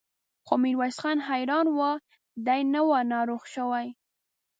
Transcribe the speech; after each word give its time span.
خو 0.45 0.53
ميرويس 0.61 0.97
خان 1.01 1.17
حيران 1.29 1.65
و، 1.77 1.79
دی 2.45 2.61
نه 2.73 2.81
و 2.87 2.91
ناروغه 3.11 3.47
شوی. 3.53 3.87